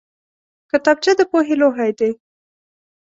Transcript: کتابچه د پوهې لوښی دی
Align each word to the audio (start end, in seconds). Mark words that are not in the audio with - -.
کتابچه 0.71 1.11
د 1.19 1.21
پوهې 1.31 1.55
لوښی 1.61 1.91
دی 1.99 2.11